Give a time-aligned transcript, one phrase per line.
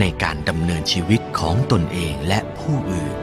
[0.00, 3.14] ในการดำเนินชีวิตของตนเองและผู้อื่น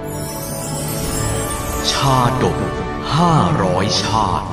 [1.91, 2.59] ชาดก
[3.15, 4.49] ห้าร้อยชาติ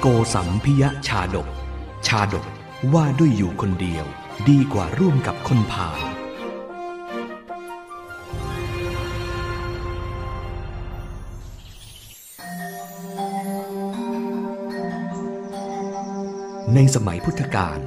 [0.00, 1.48] โกสัมพิยะชาดก
[2.06, 2.44] ชาดก
[2.92, 4.04] ว่าด้วยอยู่คนเดียว
[4.48, 6.07] ดีกว่าร่วมกับคนผ่าน
[16.74, 17.78] ในสมัยพุทธกาล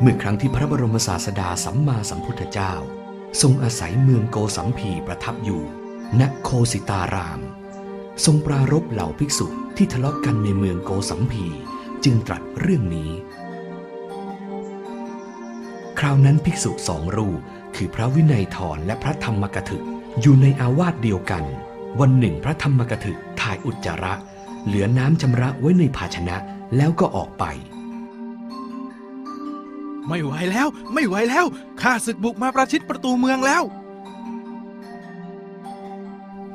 [0.00, 2.72] เมื่อครั้งที่พระบรมศาสดาสัมมาสัมพุทธเจ้า
[3.42, 5.62] ทรงอาศัยเมืองโกสัมพีประทับอยู่
[6.20, 7.40] ณโคสิตาราม
[8.24, 11.46] ทรงปรารบเหล่าภิกษุที่ทะเลาะกันในเมืองโกสัมพี
[12.04, 13.10] จึงตรัสเรื่องนี้
[15.98, 17.40] คราวนั้นภิกษุสองรูป
[17.76, 19.84] คือพระวินัยทรและพระธรรมกถึก
[20.20, 21.44] อยู่ในอาวาสเดียวกัน
[22.00, 24.14] วันหนึ่งพระธรรมกถึกถ่ายอุจจาระ
[24.66, 26.36] เหลือน้ำชำระไว้ในภาชนะ
[26.76, 27.46] แล้วก็ออกไป
[30.10, 31.44] ไม่ไหวแล้ว ไม่ไหวแล้ว
[31.82, 33.62] ข้าศึกบุกมาประชิดประตูเมืองแล้ว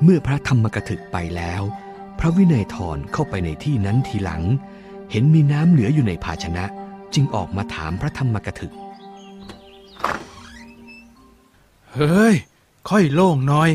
[0.03, 1.61] เมื่อพระธรรมกถึกไปแล้ว
[2.19, 4.43] พระวินัยทรเข้าไปในที่นั้นทีหลัง
[5.11, 6.65] เห็นมีน้ำเหลืออยู่ในภาชนะ
[7.13, 8.73] จึงออกมาถามพระธรรมกถึก
[11.93, 12.35] เฮ้ย
[12.89, 13.71] ค่อยโล่งหน่อย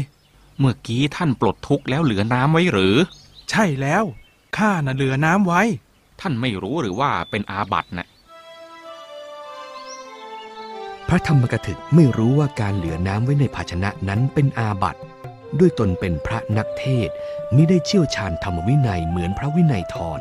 [0.58, 2.97] เมื่อกี้ท่านปลดทุกข์แล้วเหลือน้ำไว้หรือ
[3.51, 4.05] ใช่แล้ว
[4.57, 5.62] ข้าน่ะเหลือน้ำไว้
[6.20, 8.07] ท่านไม่รู้หรือว่าเป็นอาบัตินะ
[11.13, 15.01] พระธรรมกถึกไม่รู้ว่าการเหลือน้ำไว้ในภาชนะนั้นเป็นอาบัติ
[15.59, 17.15] ด้วยตนเป็นพระนักเทศน์
[17.55, 20.21] มิได้เชี่ยวชาญธรรมวินัยเหมือนพระวินัยทร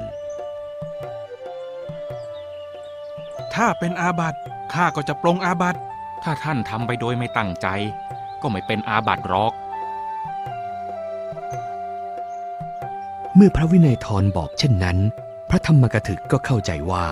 [3.54, 4.40] ถ้าเป็นอาบัติ
[4.74, 5.80] ข้าก็จะปรงอาบัติ
[6.24, 7.68] ถ้าท่านทำไปโดยไม่ตั้งใจ
[8.42, 9.54] ก็ไม่เป็นอาบัติหรอก
[13.36, 14.98] เมื่อพระวินัยทรบอกเช่นนั้น
[15.50, 17.06] พระธรรมกถึกก็เข้าใจว่า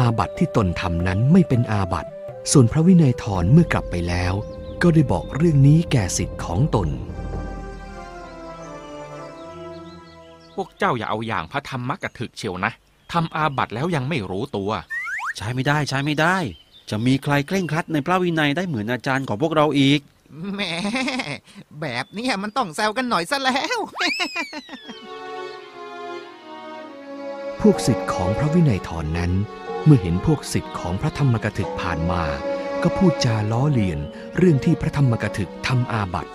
[0.00, 2.10] อาบัติที่ตนทำนั้นไม่เป็นอาบัติ
[2.52, 4.32] ส่วนพระวินัยทรเมื่อกลับไปแล้ว
[4.82, 6.88] ก็ได้บอกเรื่องนี้แก่สิทธิ์ของตน
[10.54, 12.72] พวกเจ้าอย่าเอาอย่างพระธรรมกถึกเชียวนะ
[13.12, 14.70] ทำอาบัติแล้วยังไม่รู้ตัว
[15.36, 16.36] ใช้ไม่ได้ใช้ไม่ได้
[16.90, 20.00] จะมีใครเคร่งครัดในพระวินัยได้เหมือนอาจารย์ของพวกเราอีก
[20.54, 20.60] แหม
[21.80, 23.78] แบบเนี้ยมันต้องแซวกันหน่อยซะแล้ว
[27.60, 29.32] พวกสิทธิ์ของพระวินัยทรนนั้น
[29.66, 32.22] เมื่อเห็นพวกสิทธิ์ของพระธรรมกถึกผ่านมา
[32.82, 33.98] ก็พูดจาล้อเลียน
[34.36, 36.32] เรื่องที่พระธรรมกถึกทำอาบัติ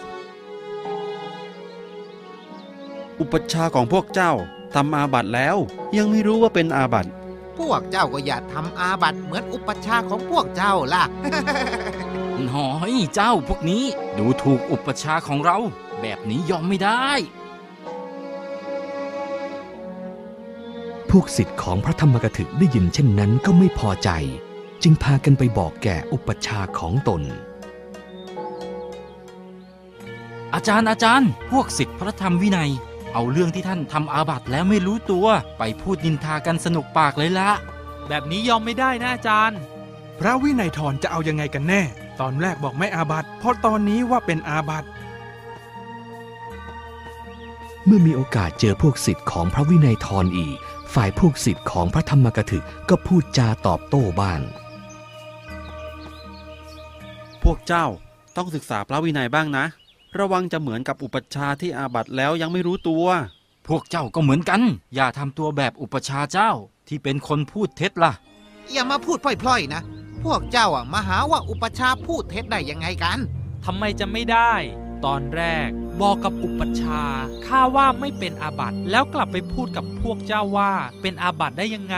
[3.19, 4.31] อุปชฌาย์ของพวกเจ้า
[4.75, 5.57] ทำอาบัติแล้ว
[5.97, 7.11] ยังไม่รู้ว่าเป็นอาบัติ
[7.57, 11.03] พวกเจ้าก็อย่าทำอาบัติเหมือนอุปชฌาย์ของพวกเจ้าล่ะ
[12.45, 13.83] หน่อยเจ้าพวกนี้
[14.17, 15.57] ดูถูกอุปชฌาย์ของเรา
[16.01, 17.09] แบบนี้ยอมไม่ได้
[21.17, 24.09] พวกสิทธิ์ของพระธรรมกถึกได้ยินเช่นนั้นก็ไม่พอใจ
[24.83, 27.21] จึงพากันไปบอกแก่อุปชฌาย์ของตน
[30.53, 32.71] อาจารย์อาจารย์ พวกศิษย์พระธรรมวินัย
[33.13, 37.49] เอาเรื่องที่ท่านทำอาบัติแล้วไม่รู้ตัว ไปพูดนินทากันสนุกปากเลยละ
[38.07, 39.57] แบบนี้ยอมไม่ได้นะอาจารย์
[40.19, 41.81] พระวินัยทรจะเอายังไงกันแน่
[42.19, 44.89] ตอนแรกบอกไม่อาบัติเพราะตอนนี้ว่าเป็นอาบัติ
[47.85, 50.59] เมื่อมีโอกาสเจอพวกสิทธิ์ของพระวินัยทรอีก
[50.93, 54.41] ฝ่ายพวกสิทธิ์ของพระธรรมกถึกก็พูดจาตอบโต้บ้าง
[57.43, 57.85] พวกเจ้า
[58.35, 59.65] ต้องศึกษาพระวินัยบ้างนะ
[60.19, 63.05] ระวังจะเหมือนกับอุปชฌาย์ที่อาบัติแล้วยังไม่รู้ตัว
[63.67, 64.61] พวกเจ้าก็เหมือนกัน
[64.95, 66.51] อย่าทำตัวแบบอุปชฌาย์เจ้า
[66.87, 68.13] ที่เป็นคนพูดเท็จล่ะ
[68.71, 69.81] อย่ามาพูดพล่อยๆนะ
[70.23, 73.19] พวกเจ้าอะมาหาว่าอุปชฌาย์พูดเท็จได้ยังไงกัน
[73.65, 74.53] ทำไมจะไม่ได้
[75.05, 75.69] ตอนแรก
[76.01, 80.71] บอกกับอุปัชฌาย์ข้าว่าไม่เป็นอาบัติแล้วกลับไปพูดกับพวกเจ้าว่า
[81.01, 81.97] เป็นอาบัติได้ยังไง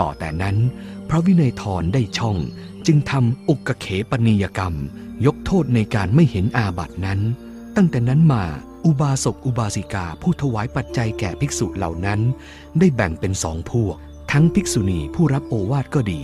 [0.00, 0.56] ต่อแต่นั้น
[1.08, 2.36] พระวินัยทรได้ช่อง
[2.86, 4.74] จึงทำอุกเขปนิยกรรม
[5.26, 7.20] ยกโทษในการไม่เห็นอาบัตินั้น
[7.76, 8.44] ตั้งแต่นั้นมา
[8.84, 12.20] อุบาสกอุบาสิกาผู้ถวายปัจจัยแก่ภิกษุเหล่านั้น
[12.78, 13.96] ได้แบ่งเป็นสองพวก
[14.32, 16.22] ทั้งภิกษุณีผู้รับโอวาทก็ดี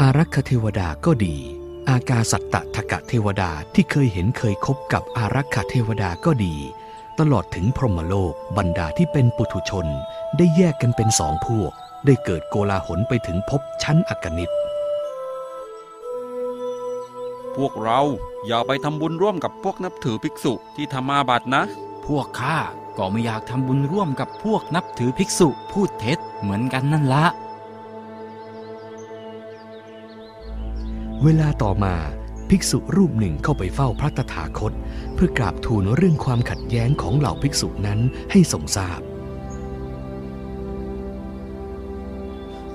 [0.00, 1.36] อารักขเทวดาก็ดี
[1.90, 6.54] อากาสัตตทกะเทวดาที่เคยเห็นเคยคบกับอารักขาเทวดาก็ดี
[7.18, 9.86] ตลอดถึงพรหมโลกบรรดาที่เป็นปุถุชน
[10.36, 11.72] ได้แยกกันเป็นสองพวก
[12.06, 14.50] ได้เกิดโกลาหลไปถึงภพชั้นอกนิต
[17.56, 18.00] พวกเรา
[18.46, 21.62] อย่าไปทำบุญร่วมกับพวกนับถือภิกษุที่ทำอาบัตินะ
[22.06, 22.58] พวกข้า
[22.98, 27.24] ก็ไม่อยากทำบุญร่วมกับพวกนับถือภิกษุพูดเท็จเหมือนกันนั่นละ
[31.26, 31.94] เวลาต่อมา
[32.50, 34.72] ภิกษุรูปหนึ่งเข้าไปเฝ้าพระตถาคต
[35.14, 39.00] เพื่อกราบทูลเรื่องความขัดแย้งของเหล่าภิกษุนั้นให้ทรงทราบ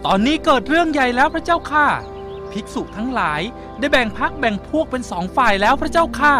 [0.05, 1.87] ตอนนี้เกิดเรื่องใหญ่แล้วพระเจ้าค่ะ
[2.51, 3.41] ภิกษุทั้งหลาย
[3.79, 6.35] ได้แบ่งพักแบ่งพวกเป็นสองฝ่ายแล้วพระเจ้าค่ะ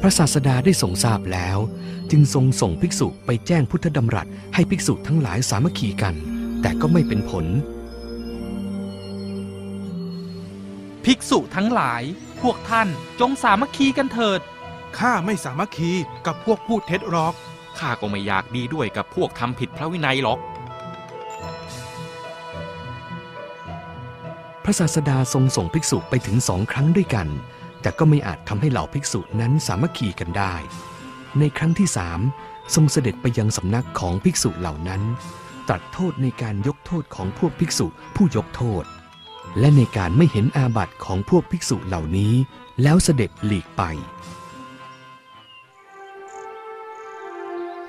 [0.00, 1.58] พระศาสดาได้ทรงทราบแล้ว
[2.10, 6.14] จึงทรงส่งภิกษุไปแจ้งพุทธดำรัสให้ภิกษุทั้งหลายสามัคคีกัน
[6.62, 7.46] แต่ก็ไม่เป็นผล
[11.10, 12.02] ภิกษุทั้งหลาย
[12.42, 12.88] พวกท่าน
[13.20, 14.40] จงสามัคคีกันเถิด
[14.98, 15.92] ข้าไม่สามัคคี
[16.26, 17.34] กับพวกพูดเท็จหรอก
[17.78, 20.38] ข้าก็ไม่อยากดีด้วยกับพวกทำผิดพระวินัยหรอก
[24.64, 27.28] พระศาสดาทรงส่งภิกษุไปถึงสองครั้งด้วยกัน
[27.80, 30.54] แต่ก็ไม่อาจทำให้เหล่าภิกษุนั้นสามัคคีกันได้
[31.38, 32.20] ในครั้งที่สาม
[32.74, 35.02] ทรงเสด็จไปยังสำนักของภิกษุเหล่านั้น
[35.68, 38.84] ตรัสโทษในการยกโทษของพวกภิกษุผู้ยกโทษ
[39.58, 42.34] และในการไม่เห็นอาบัติของพวกภิกษุเหล่านี้
[42.82, 43.82] แล้วเสด็จหลีกไป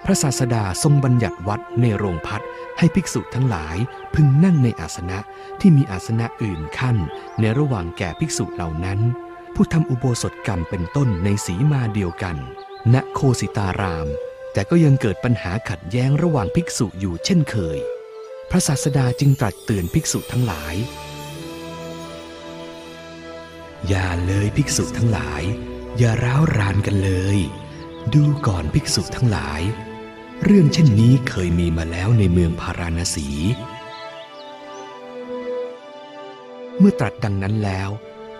[0.06, 2.44] พระศาสดาทรงบัญญัติวัดในโรงพัด
[2.78, 3.78] ให้ภิกษุทั้งหลาย
[4.14, 5.20] พึงนั่งในอาสนะ
[5.60, 6.98] ที่มีอาสนะอื่นขั้น
[7.40, 9.00] ในระหว่างแก่ภิกษุเหล่านั้น
[9.56, 12.36] ผู้ทำอุโบสถกรรมเป็นต้นในสีมาเดียวกัน
[12.94, 14.08] ณโคสิตาราม
[14.54, 17.78] แต่ก็ยังเกิดปัญหาขัดแย้งระหว่างภิกษุอยู่เช่นเคย
[18.50, 20.76] พระศาสดาจึงตรัสเตือนภิกษุทั้งหลาย
[23.88, 25.44] อย่าเลยภิกษุทั้งหลาย
[25.98, 27.38] อย่าร้าวรานกันเลย
[28.14, 29.62] ดูก่อนภิกษุทั้งหลาย
[30.44, 33.28] เรื่องเช่นนี้เคยมีมาแล้วในเมืองพาราณสี
[36.78, 37.90] เมื่อตรัสดังนั้นแล้ว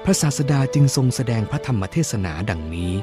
[0.04, 2.94] พระศาสดาจึงทรงแสดงพระธรรมเทศนาดังนี้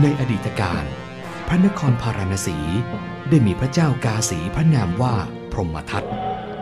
[0.00, 0.84] ในอดีตการ
[1.50, 2.56] ระนครพาราณสี
[3.28, 5.14] ได้มีพระเจ้ากาสีพระนามว่า
[5.52, 6.04] พรหมทัต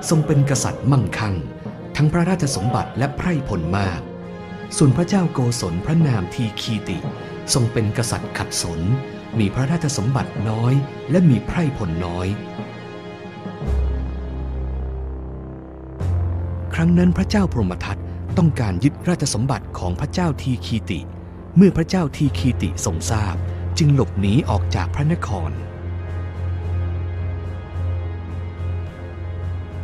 [0.08, 1.34] ทรงเป็นกษัตริย์มั่งคั่ง
[1.96, 4.00] ทั้งพระราชสมบัติและไพร่พลมาก
[4.76, 6.98] ส่วนพระเจ้าโกศลพระนามทีคีติ
[7.52, 8.80] ทรงเป็นกษัตริย์ขัดสน
[9.38, 10.74] มีพระราชสมบัติน้อย
[11.10, 12.26] และมีไพร่พลน้อย
[16.74, 17.98] ครั้งนั้นพระเจ้าพรหมทัต
[18.38, 21.00] ต้องการยึดราชสมบัติของพระเจ้าทีคีติ
[21.56, 23.36] เมื่อพระเจ้าทีคีติทรงทราบ
[23.78, 25.50] จึงหลบหนีออกจากพระนคร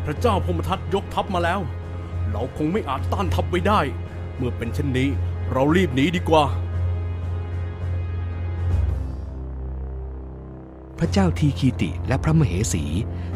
[0.04, 1.60] พระเจ้าพมทัตยกทัพมาแล้ว
[2.30, 3.80] เราคงไม่อาจต้านทัพไว้ได้
[4.36, 5.08] เมื่อเป็นเช่นนี้
[5.52, 6.44] เรารีบหนีดีกว่า
[10.98, 12.84] พระเจ้าทีคีติและพระมเหสี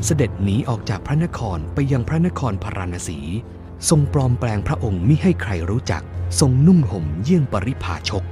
[0.05, 3.19] เสด็จหนีออกจากพระนครไปยังพระนครพาราณสี
[3.89, 6.03] ทรงปลอมแปลงพระองค์มิให้ใครรู้จัก
[6.41, 8.25] ทรงนุ่งห่มเยี่ยงปริพาชก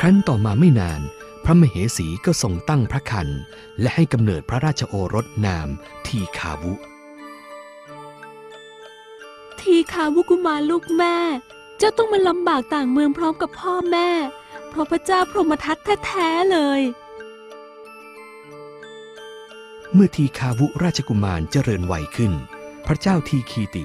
[0.00, 1.00] ครั้นต่อมาไม่นาน
[1.44, 3.28] พระมเหสีก็ทรงตั้งพระคัน
[3.80, 5.68] และให้กำเนิดพระราชโอรสนาม
[6.06, 6.72] ทีคาวุ
[9.60, 11.16] ทีคาวุกุมารลูกแม่
[11.78, 14.10] เจ้าต้องมาลำบากต่างเมืองพร้อมกับพ่อแม่
[14.68, 15.76] เพราะพระเจ้าพรหมทัต
[16.06, 16.80] แท้ๆเลย
[19.94, 22.32] เมื่อทีคาวุราชกุมารเจริญวัยขึ้น
[22.86, 23.84] พระเจ้าทีคีติ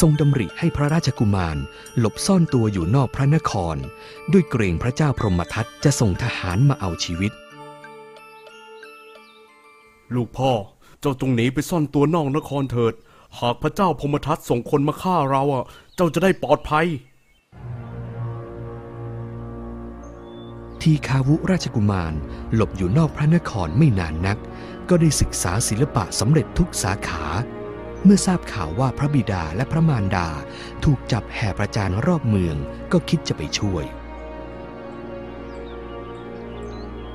[0.00, 1.56] ทรงดำริให้พระราชกุมาร
[1.98, 3.76] หลบซ่อนตัวอยู่นอกพระนคร
[4.32, 7.32] ด้วยเกรงพระเจ้าพรหมทัตจะส่งทหารมาเอาชีวิต
[10.14, 10.52] ลูกพ่อ
[11.00, 12.94] เจ้าจงหนีไปซ่อนตัวนอกนครเถิด
[13.38, 15.64] หากพระเจ้าพมทัตส่งคนมาฆ่าเราอะ
[15.96, 16.86] เจ้าจะได้ปลอดภัย
[20.82, 22.12] ทีคาวุราชกุมาร
[22.54, 24.38] หลบอยู่นอกพระนครไม่นานนัก
[24.88, 27.24] ก็ได้ศึกษาศิลปะสำเร็จทุกสาขา
[28.04, 30.28] เมื่อทราบข่าวว่าพระบิดาและพระมารดา
[30.84, 32.56] ถูกจับแห่ประจานรอบเมือง
[32.92, 33.84] ก็คิดจะไปช่วย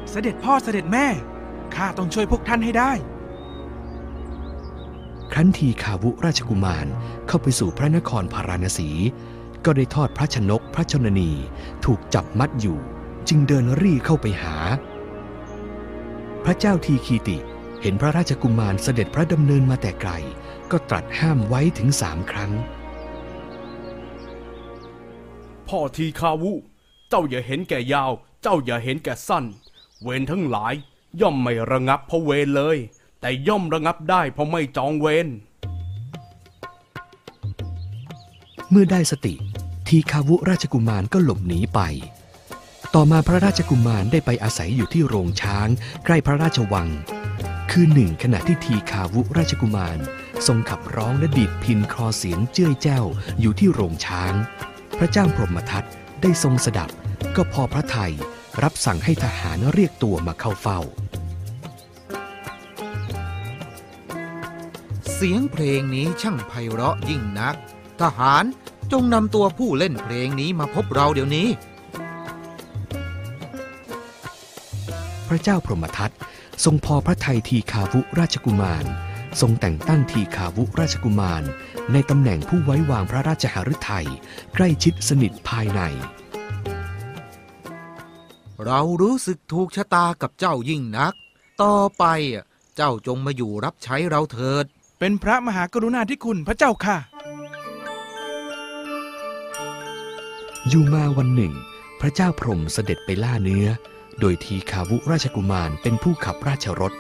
[0.10, 1.08] เสด็จพ่อเสด็จแม่
[1.76, 2.92] ข้าต้องช่วยพวกท่านให้ได้
[5.34, 6.88] ครั้นทีคาวุราชกุมาร
[7.28, 8.90] เข้าไปสู่พระนครพาราณสี
[9.66, 11.32] ก็ได้ทอดพระชนกพระชนนี
[11.86, 12.78] ถูกจับมัดอยู่
[13.30, 14.56] จึงเดินรี่เข้าไปหา
[16.46, 17.38] พระเจ้าทีคีติ
[17.82, 20.12] เห็นพระราชกุมารเสด็จพระดำเนินมาแต่ไกล
[20.72, 22.52] ก็ตรัสห้ามไว้ถึงสามครั้ง
[25.68, 26.54] พ่อทีคาวุ
[27.10, 29.46] เจ้าอย่าเห็นแก่ยาว เจ้าอย่าเห็นแก่สั้น
[30.02, 30.74] เวรทั้งหลาย
[31.22, 32.78] ย่อมไม่ระงับเพราะเวรเลย
[33.22, 35.28] แต่ย่อมระงับได้เพราะไม่จองเวร
[38.70, 39.36] เมื่อได้สติ
[39.88, 41.80] ทีคาวุราชกุมารก็หลบหนีไป
[42.96, 45.68] ต่อมาพระราชกุมารได้ไปอาศัยอยู่ที่โรงช้าง
[46.06, 46.88] ใกล้พระราชวัง
[47.72, 49.98] คืนหนึ่งขณะที่ทีคาวุราชกุมาร
[50.48, 53.06] ทรงขับร้องและดีดพินคลอเสียงเจ้ยแจ้ว
[53.40, 54.34] อยู่ที่โรงช้าง
[54.98, 55.88] พระเจ้าพรหมทัต
[56.22, 56.90] ได้ทรงสดับ
[57.36, 58.14] ก็พอพระทัย
[58.64, 60.80] รับสั่งให้ทหารเรียกตัวมาเข้าเฝ้า
[65.14, 67.56] เสียงเพลงนี้ช่างไพเราะยิ่งนัก
[68.02, 68.44] ทหาร
[68.92, 71.48] จงนำตัวผู้เล่นเพลงนี้มาพบเราเดี๋ยวนี้
[75.28, 76.12] พระเจ้าพรหมทัต
[76.64, 78.86] ทรงพอพระทัยทีคาวุราชกุมาร
[79.42, 81.44] ทรงแต่งตั้งทีคาวุราชกุมาร
[81.92, 84.08] ในตำแหน่งผู้ไว้วางพระราชหฤทัย
[84.56, 85.82] ใกล้ชิดสนิทภายใน
[88.66, 91.14] เรารู้สึกถูกชะตากับเจ้ายิ่งนัก
[91.62, 92.46] ต่อไปอะ
[92.76, 94.66] เจ้าจงมาอยู่รับใช้เราเถิด
[95.00, 96.98] เป็นพระมหากรุณาธิคุณพระเจ้าค่ะ
[100.70, 101.54] อยู่มาวันหนึ่ง
[102.02, 103.68] พระเจ้าพรหมเสด็จไปล่าเนื้อ
[104.20, 106.94] โดยทีคาวุราชกุมารเป็นผู้ขับราชรถ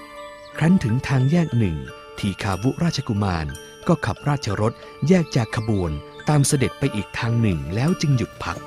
[0.57, 1.77] ครั้นถึงทางแยกหนึ่ง
[2.19, 3.45] ทีคาวุราชกุมาร
[3.87, 4.73] ก็ขับราชรถ
[5.07, 5.91] แยกจากขบวน
[6.29, 8.57] ตามเสด็จไปอีกทางหนึ่งแล้วจึงหยุดพัก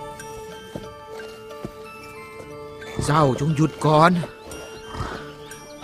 [3.05, 4.13] เจ้าจงหยุดก่อน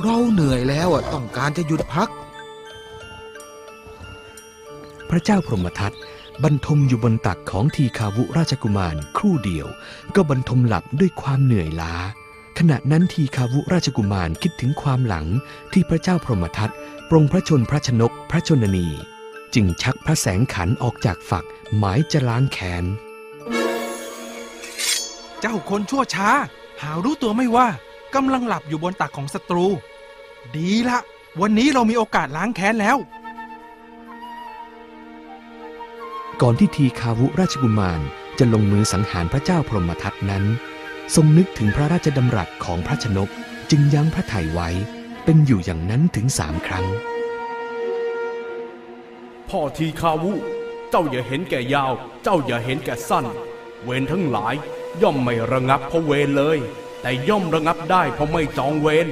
[0.03, 2.11] เราเหนื่อยแล้วอะต้องการจะหยุดพัก
[5.11, 5.93] พระเจ้าพรหมทัต
[6.45, 9.67] บรรทมอยู่บนตักของทีคาวุราชกุมารครู่เดียว
[10.15, 11.95] ก็บรรทมหลับด้วยความเหนื่อยล้า
[12.59, 15.27] ขณะนั้นทีคาวุราชกุมารคิดถึงความหลัง
[15.73, 16.73] ที่พระเจ้าพรหมทัต
[17.11, 18.87] ปรงพระชนพระชนกพระชนนี
[19.55, 21.45] จึงชักพระแสงขันออกจากฝัก
[21.77, 22.85] หมายจะล้างแค้น
[25.41, 26.31] เจ้าคนชั่วช้า
[26.83, 27.69] หารู้ตัวไม่ว่า
[28.15, 29.67] กำลังหลับอยู่บนตักของศัตรู
[30.57, 30.99] ดีละ
[31.41, 32.97] วันนี้เรามีโอกาสล้างแค้นแล้ว
[36.43, 38.01] ก่อนที่ทีคาวุราชกุมาร
[38.39, 40.45] จะลงมือสังหารพระเจ้าพรหมทัตนั้น
[41.15, 43.31] ทรงนึกถึงพระราชดำรัสของพระชนก
[43.71, 44.69] จึงยั้งพระไถ่ไว้
[45.25, 46.87] เป็นอยู่อย่างนั้นถึงสามครั้ง
[49.49, 50.33] พ่อทีคาวุ
[50.91, 53.27] เจ้าอย่าเห็นแก่ยาว เจ้าอย่าเห็นแก่สั้น
[53.85, 54.55] เวรทั้งหลาย
[55.03, 56.59] ย่อมไม่ระงับเพราะเวรเลย
[57.03, 59.09] แต่ย่อมระงับได้เพราะไม่จองเวร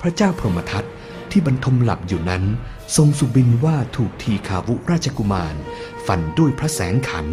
[0.00, 0.84] พระเจ้าพรหมทัต
[1.30, 2.44] ที่บรรทมหลับอยู่นั้น
[2.96, 5.54] ทรงสุบินว่าถูกทีคาวุราชกุมาร
[6.06, 7.26] ฝันด้วยพระแสงขัน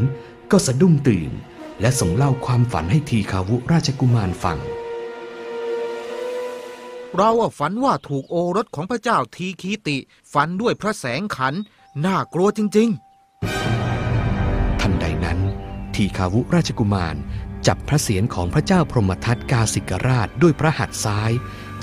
[0.52, 1.32] ก็สะดุ้งตื่น
[1.82, 4.58] และส่งเล่าความฝันให้ทีคาวุราชกุมารฟัง
[7.16, 9.98] เราอะฝันว่าถูกโอรสของพระเจ้าทีคีติ
[10.34, 11.54] ฝันด้วยพระแสงขัน
[12.06, 12.90] น่ากลัวจริง
[14.82, 15.40] ทันใดนั้น
[15.96, 17.16] ทีคาวุราชกุมาร
[17.68, 21.32] จับพระเศียรของพระเจ้าพรหมทัตกาสิกราชด้วยพระหัตถ์ซ้าย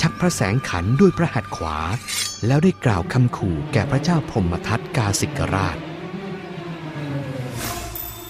[0.01, 1.79] ชักพระแสงขันด้วยพระหัตถ์ขวา
[2.47, 5.77] แล้วได้กล่าวคำขู่แก่พระเจ้าพรหมทัตกาสิกราช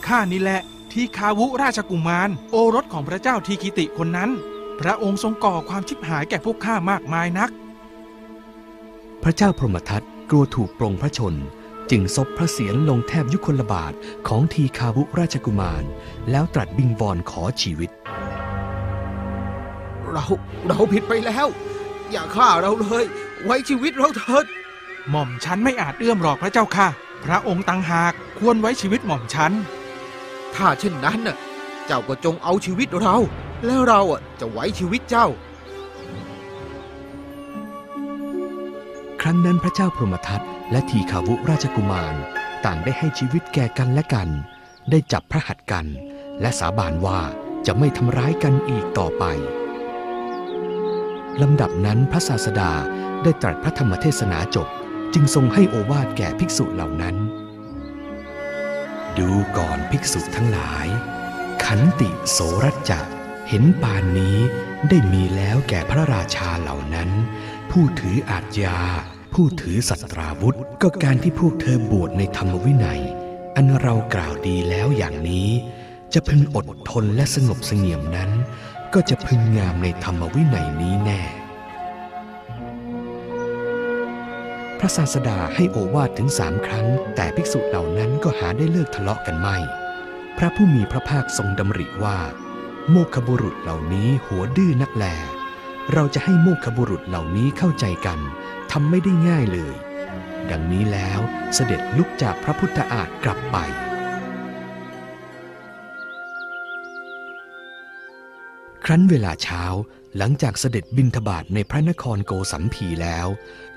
[0.06, 0.60] ข้านี่แหละ
[0.98, 4.30] ทีคาวุราชกุมาร โอรสของพระเจ้าทีกิติคนนั้น
[4.80, 7.50] พระองค์ทรงก่อความชิบหายแก่พวกข้ามากมายนัก
[9.22, 11.34] พระเจ้าพรหมทัตกลัวถูกปรงพระชน
[11.90, 13.92] จึงซบพระเศียรลงแทบยุคลบาท
[14.28, 15.84] ของทีคาวุราชกุมาร
[16.30, 20.24] แล้วตรัสบิงบอนขอชีวิตๆเรา
[20.66, 21.46] เราผิดไปแล้ว
[22.10, 23.04] อย่าฆ่าเราเลย
[23.44, 24.44] ไว้ชีวิตเราเถิด
[25.10, 26.88] หม่อมฉันไม่อาจเอื้อมหรอกพระเจ้าค่ะ
[27.24, 29.52] พระองค์ต่างหากควรไว้ชีวิตหม่อมฉัน
[30.56, 31.36] ถ้าเช่นนั้นน่ะ
[31.86, 33.16] เจ้าก็จงเอาชีวิตเรา
[33.66, 35.26] แล้วเราอะจะไว้ชีวิตเจ้า
[39.20, 40.40] ครั้งนั้นพระเจ้าพรหมทัต
[40.72, 42.14] และทีคาวุราชกุมาร
[42.64, 44.28] ต่างได้ให้ชีวิตแก่กันและกัน
[44.90, 45.86] ได้จับพระหัตถ์กัน
[46.40, 47.20] และสาบานว่า
[47.66, 49.24] จะไม่ทำร้ายกันอีกต่อไป
[51.42, 52.72] ลำดับนั้นพระศาสดา
[53.22, 54.68] ได้ตรัสพระธรรมเทศนาจบ
[55.14, 57.16] จึงทรงให้โอวาทแก่ภิกษุเหล่านั้น
[59.18, 60.86] ดูก่อนภิกษุทั้งหลาย
[61.64, 63.00] ขันติโสรัจจะ
[63.48, 64.38] เห็นปานนี้
[64.88, 67.10] ได้มีแล้วแก่พระราชาเหล่านั้น
[67.70, 68.80] ผู้ถืออาจยา
[69.34, 73.02] ผู้ถือสัตราวุธ ก็การที่พวกเธอบวชในธรรมวินัย
[73.56, 75.48] อันเรากล่าวดีแล้วอย่างนี้
[76.14, 78.30] จะพึงอดทนและสงบเสงี่ยมนั้น
[78.94, 81.22] ก็จะพึงงามในธรรมวินัยนี้แน่
[84.80, 89.56] พระศาสดาให้โอวาทถึงสามครั้ง แต่ภิกษุเหล่านั้นก็หาได้เลิกทะเลาะกันไม่
[90.38, 92.18] พระผู้มีพระภาคทรงดำริว่า
[92.90, 95.04] โมคบุรุษเหล่านี้หัวดื้อนักแล
[95.92, 98.18] เราจะให้โมคบุรุษเหล่านี้เข้าใจกัน
[98.72, 99.74] ทำไม่ได้ง่ายเลย
[100.50, 101.20] ดังนี้แล้ว
[101.54, 103.56] เสด็จลุกจากพระพุทธอาฏกลับไป
[108.84, 109.62] ครั้นเวลาเช้า
[110.16, 113.26] หลังจากเสด็จบินทบาทในพระนครโกสัมพีแล้ว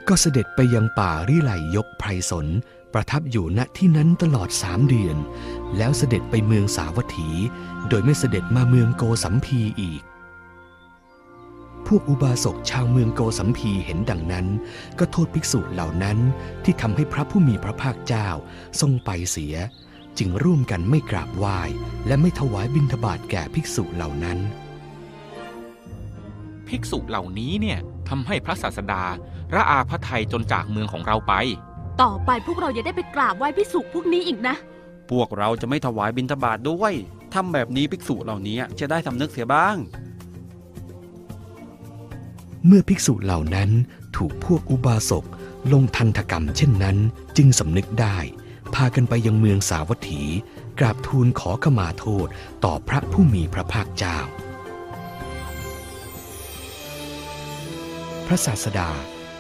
[0.10, 2.48] ก็เสด็จไปยังป่าริไลยกไพรสน
[2.94, 5.18] ประทับอยู่ณที่นั้นตลอดสามเดือน
[5.78, 7.30] แล้วเสด็จไปเมืองสาวัตถี
[7.90, 10.02] โดยไม่เสด็จมาเมืองโกสัมพีอีก
[11.88, 14.48] พวกอุบาสกชาวเมืองโกสัมพีเห็นดังนั้น
[15.00, 16.18] ก็โทษภิกษุเหล่านั้น
[16.64, 18.28] ที่ทำให้พระผู้มีพระภาคเจ้า
[18.82, 19.56] ทรงไปเสีย
[20.18, 21.60] จึงร่วมกันไม่กราบไหว้
[22.08, 24.40] และไม่ถวายบิณฑบาตแก่ภิกษุเหล่านั้น
[26.70, 29.04] ภิกษุเหล่านี้เนี่ยทำให้พระศาสดา
[29.56, 31.34] ระอาพระทัยจนจากเมืองของเราไป
[32.02, 34.56] ต่อไปพวกเราอย่าได้ไปกราบไหว้พิสุพวกนี้อีกนะ
[35.10, 36.94] พวกเราจะไม่ถวายบิณฑบาตด้วย
[37.34, 39.76] ทำแบบนี้ภิกษุเหล่านี้จะได้สำนึกเสียบ้าง
[42.66, 43.70] เมื่อภิกษุเหล่านั้น
[44.16, 45.26] ถูกพวกอุบาสก
[45.74, 46.98] ลงทันธกรรมเช่นนั้น
[47.38, 48.18] จึงสำนึกได้
[48.76, 50.24] พากันไปยังเมืองสาวัตถี
[50.80, 52.28] กราบทูลขอขมาโทษ
[52.64, 54.18] ต่อพระผู้มีพระภาคเจ้า
[58.32, 58.90] พระศาสดา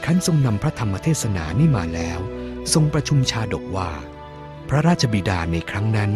[0.05, 2.19] คันทรงนำพระธรรมเทศนานี้มาแล้ว
[2.73, 3.89] ทรงประชุมชาดกว่า
[4.69, 6.11] พระราชบิดาในครั้งนั้น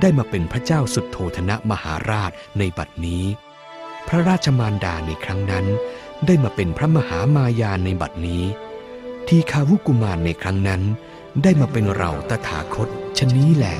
[0.00, 3.24] ได้มาเป็นพระเจ้าสุดโทธนะมหาราชในบัดนี้
[4.08, 5.66] พระราชมารดาในครั้งนั้น
[6.26, 8.44] ได้มาเป็นพระมหามายาในบัดนี้
[9.28, 10.82] ทีคาวุกุมารในครั้งนั้น
[11.42, 13.76] ได้มาเป็นเราตถาคตชนี้แหละ